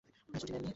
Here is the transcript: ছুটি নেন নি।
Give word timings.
ছুটি 0.33 0.51
নেন 0.53 0.61
নি। 0.63 0.69